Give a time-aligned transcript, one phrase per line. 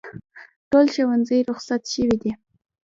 [0.71, 2.31] ټول ښوونځي روخصت شوي دي